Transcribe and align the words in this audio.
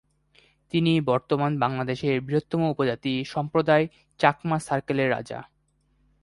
তিনি 0.73 1.01
বর্তমান 1.01 1.51
বাংলাদেশের 1.59 2.15
বৃহত্তম 2.21 2.61
উপজাতি 2.69 3.13
সম্প্রদায় 3.25 3.85
চাকমা 4.19 4.57
সার্কেলের 4.59 5.11
রাজা। 5.11 5.39